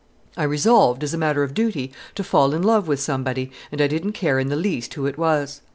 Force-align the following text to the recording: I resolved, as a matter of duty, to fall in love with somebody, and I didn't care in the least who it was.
I 0.35 0.45
resolved, 0.45 1.03
as 1.03 1.13
a 1.13 1.17
matter 1.19 1.43
of 1.43 1.53
duty, 1.53 1.91
to 2.15 2.23
fall 2.23 2.55
in 2.55 2.63
love 2.63 2.87
with 2.87 2.99
somebody, 2.99 3.51
and 3.71 3.79
I 3.79 3.85
didn't 3.85 4.13
care 4.13 4.39
in 4.39 4.49
the 4.49 4.55
least 4.55 4.95
who 4.95 5.05
it 5.05 5.15
was. 5.15 5.61